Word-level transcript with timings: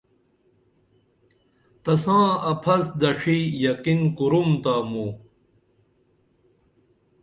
تساں 1.83 2.27
اپھس 2.51 2.85
دڇھی 2.99 3.39
یقین 3.65 4.01
کُرُم 4.17 4.49
تا 4.63 4.73
موں 4.89 5.11